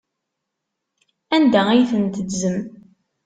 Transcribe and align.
Anda 1.35 1.61
ay 1.69 1.83
ten-teddzem? 1.91 2.57